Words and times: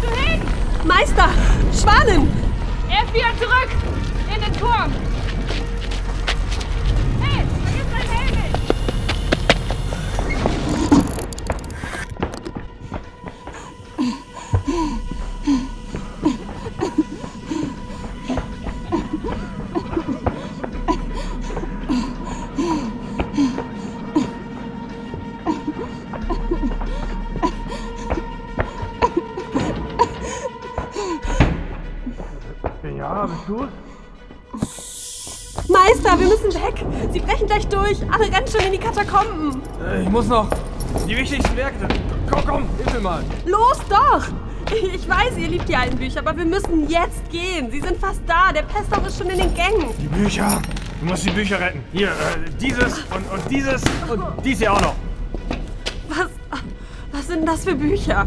Du 0.00 0.08
hin? 0.08 0.42
Meister! 0.84 1.28
Schwanen! 1.72 2.28
Er 2.88 3.14
wieder 3.14 3.32
zurück! 3.38 3.70
In 4.34 4.40
den 4.40 4.52
Turm! 4.58 4.92
Ja, 32.98 33.26
bist 33.26 33.42
du? 33.46 33.68
Meister, 35.72 36.18
wir 36.18 36.26
müssen 36.26 36.52
weg! 36.52 36.84
Sie 37.12 37.20
brechen 37.20 37.46
gleich 37.46 37.68
durch! 37.68 37.98
Alle 38.10 38.24
rennen 38.24 38.48
schon 38.48 38.60
in 38.62 38.72
die 38.72 38.78
Katakomben! 38.78 39.62
Äh, 39.86 40.02
ich 40.02 40.08
muss 40.08 40.26
noch 40.26 40.48
die 41.06 41.16
wichtigsten 41.16 41.56
Werke. 41.56 41.86
Komm, 42.28 42.44
komm, 42.44 42.68
hilf 42.76 42.92
mir 42.94 43.00
mal. 43.00 43.22
Los 43.46 43.78
doch! 43.88 44.26
Ich 44.92 45.08
weiß, 45.08 45.36
ihr 45.36 45.46
liebt 45.46 45.68
die 45.68 45.76
alten 45.76 45.96
Bücher, 45.96 46.18
aber 46.18 46.36
wir 46.36 46.44
müssen 46.44 46.88
jetzt 46.88 47.30
gehen. 47.30 47.70
Sie 47.70 47.80
sind 47.80 48.00
fast 48.00 48.20
da. 48.26 48.52
Der 48.52 48.62
Pestauch 48.62 49.06
ist 49.06 49.16
schon 49.16 49.30
in 49.30 49.38
den 49.38 49.54
Gängen. 49.54 49.94
Die 49.96 50.08
Bücher. 50.08 50.60
Du 51.00 51.06
musst 51.06 51.24
die 51.24 51.30
Bücher 51.30 51.60
retten. 51.60 51.84
Hier, 51.92 52.08
äh, 52.08 52.50
dieses 52.60 52.98
und, 53.14 53.30
und 53.32 53.48
dieses 53.48 53.80
und 54.10 54.24
dies 54.44 54.58
hier 54.58 54.72
auch 54.72 54.80
noch. 54.80 54.94
Was, 56.08 56.30
was 57.12 57.28
sind 57.28 57.38
denn 57.38 57.46
das 57.46 57.62
für 57.62 57.76
Bücher? 57.76 58.26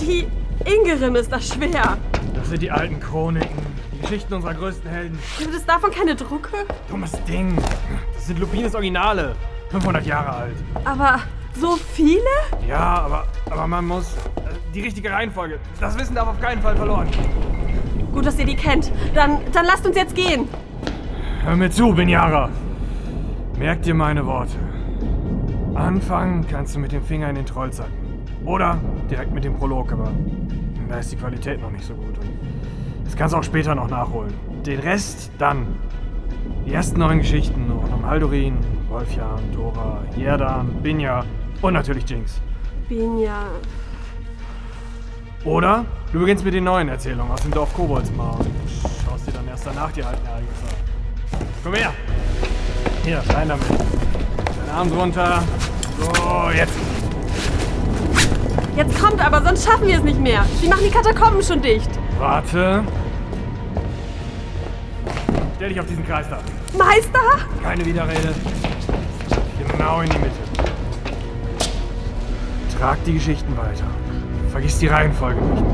Die 0.00 0.28
Ingerim 0.64 1.16
ist 1.16 1.32
das 1.32 1.48
schwer. 1.48 1.98
Das 2.34 2.48
sind 2.48 2.62
die 2.62 2.70
alten 2.70 3.00
Chroniken, 3.00 3.58
die 3.98 4.02
Geschichten 4.02 4.34
unserer 4.34 4.54
größten 4.54 4.90
Helden. 4.90 5.18
Gibt 5.38 5.54
es 5.54 5.64
davon 5.64 5.90
keine 5.90 6.14
Drucke? 6.14 6.56
Dummes 6.88 7.12
Ding. 7.24 7.56
Das 8.14 8.26
sind 8.26 8.38
Lupines 8.38 8.74
Originale. 8.74 9.34
500 9.70 10.06
Jahre 10.06 10.30
alt. 10.30 10.56
Aber 10.84 11.20
so 11.54 11.76
viele? 11.76 12.20
Ja, 12.66 12.78
aber, 12.78 13.26
aber 13.50 13.66
man 13.66 13.86
muss 13.86 14.14
äh, 14.14 14.40
die 14.74 14.80
richtige 14.80 15.10
Reihenfolge. 15.10 15.58
Das 15.80 15.98
Wissen 15.98 16.14
darf 16.14 16.28
auf 16.28 16.40
keinen 16.40 16.62
Fall 16.62 16.76
verloren. 16.76 17.08
Gut, 18.12 18.24
dass 18.24 18.38
ihr 18.38 18.46
die 18.46 18.56
kennt. 18.56 18.90
Dann, 19.14 19.40
dann 19.52 19.66
lasst 19.66 19.86
uns 19.86 19.96
jetzt 19.96 20.14
gehen. 20.14 20.48
Hör 21.44 21.56
mir 21.56 21.70
zu, 21.70 21.92
Binyara. 21.92 22.50
Merk 23.58 23.82
dir 23.82 23.94
meine 23.94 24.24
Worte. 24.24 24.56
Anfangen 25.74 26.46
kannst 26.48 26.74
du 26.74 26.78
mit 26.78 26.92
dem 26.92 27.02
Finger 27.02 27.28
in 27.28 27.34
den 27.34 27.46
Trollsack. 27.46 27.90
Oder 28.44 28.78
direkt 29.10 29.32
mit 29.32 29.44
dem 29.44 29.54
Prolog, 29.54 29.92
aber 29.92 30.10
da 30.88 30.98
ist 30.98 31.12
die 31.12 31.16
Qualität 31.16 31.60
noch 31.60 31.70
nicht 31.70 31.84
so 31.84 31.94
gut. 31.94 32.16
Und 32.18 32.37
das 33.08 33.16
kannst 33.16 33.32
du 33.32 33.38
auch 33.38 33.42
später 33.42 33.74
noch 33.74 33.88
nachholen. 33.88 34.34
Den 34.66 34.80
Rest 34.80 35.30
dann. 35.38 35.66
Die 36.66 36.74
ersten 36.74 37.00
neun 37.00 37.20
Geschichten 37.20 37.70
rund 37.70 37.90
um 37.90 38.04
Haldorin, 38.04 38.58
Wolfjan, 38.90 39.40
Dora, 39.54 40.02
Jerdan, 40.14 40.68
Binja 40.82 41.24
und 41.62 41.72
natürlich 41.72 42.04
Jinx. 42.06 42.38
Bin 42.86 43.18
ja. 43.18 43.46
Oder 45.42 45.86
du 46.12 46.20
beginnst 46.20 46.44
mit 46.44 46.52
den 46.52 46.64
neuen 46.64 46.90
Erzählungen 46.90 47.32
aus 47.32 47.40
dem 47.40 47.50
Dorf 47.50 47.72
Koboldsmar 47.72 48.40
und 48.40 48.50
schaust 49.06 49.26
dir 49.26 49.32
dann 49.32 49.48
erst 49.48 49.66
danach 49.66 49.90
die 49.92 50.02
alten 50.02 50.26
Ereignisse 50.26 50.64
an. 50.66 51.46
Komm 51.64 51.74
her! 51.74 51.92
Hier, 53.04 53.22
rein 53.34 53.48
damit. 53.48 53.70
Deinen 53.70 54.76
Arm 54.76 54.90
drunter. 54.90 55.42
So, 55.98 56.50
jetzt. 56.54 56.74
Jetzt 58.76 59.02
kommt 59.02 59.24
aber, 59.24 59.42
sonst 59.42 59.64
schaffen 59.64 59.86
wir 59.86 59.96
es 59.96 60.02
nicht 60.02 60.20
mehr. 60.20 60.44
Sie 60.60 60.68
machen 60.68 60.82
die 60.84 60.90
Katakomben 60.90 61.42
schon 61.42 61.62
dicht. 61.62 61.88
Warte. 62.18 62.84
Stell 65.58 65.70
dich 65.70 65.80
auf 65.80 65.86
diesen 65.86 66.06
Kreis 66.06 66.24
da. 66.30 66.38
Meister? 66.78 67.18
Keine 67.64 67.84
Widerrede. 67.84 68.32
Genau 69.72 70.02
in 70.02 70.08
die 70.08 70.18
Mitte. 70.18 70.36
Trag 72.78 73.02
die 73.04 73.14
Geschichten 73.14 73.56
weiter. 73.56 73.86
Vergiss 74.52 74.78
die 74.78 74.86
Reihenfolge 74.86 75.40
nicht. 75.40 75.64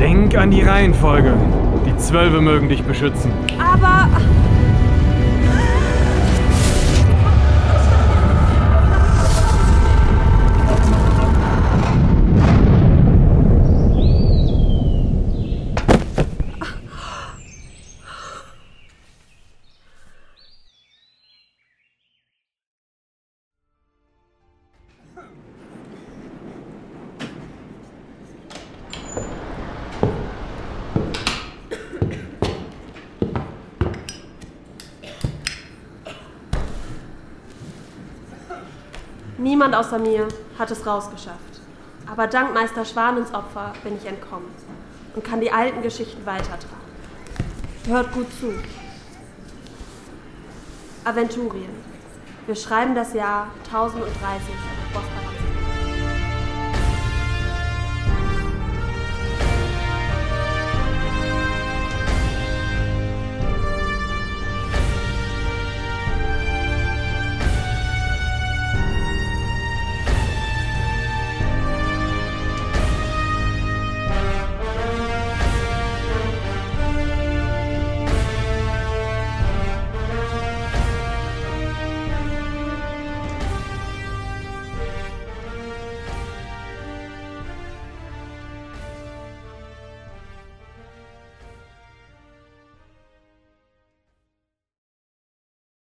Denk 0.00 0.38
an 0.38 0.50
die 0.50 0.62
Reihenfolge. 0.62 1.34
Die 1.84 1.94
Zwölfe 1.98 2.40
mögen 2.40 2.70
dich 2.70 2.82
beschützen. 2.82 3.30
Aber. 3.60 4.08
Niemand 39.38 39.74
außer 39.74 39.98
mir 39.98 40.28
hat 40.58 40.70
es 40.70 40.86
rausgeschafft. 40.86 41.60
Aber 42.10 42.26
dank 42.26 42.54
Meister 42.54 42.84
Schwanens 42.84 43.34
Opfer 43.34 43.72
bin 43.82 43.96
ich 43.96 44.06
entkommen 44.06 44.48
und 45.14 45.24
kann 45.24 45.40
die 45.40 45.52
alten 45.52 45.82
Geschichten 45.82 46.24
weitertragen. 46.24 46.86
Hört 47.86 48.12
gut 48.12 48.26
zu. 48.40 48.52
Aventurien. 51.04 51.70
Wir 52.46 52.56
schreiben 52.56 52.94
das 52.94 53.12
Jahr 53.12 53.48
1030 53.66 54.08
nach 54.14 54.14
Bospard 54.14 54.75